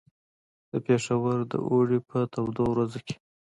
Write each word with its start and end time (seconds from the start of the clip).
د 0.71 0.73
پېښور 0.85 1.37
د 1.51 1.53
اوړي 1.69 1.99
په 2.09 2.17
تودو 2.33 2.63
ورځو 2.71 2.99
کې. 3.07 3.15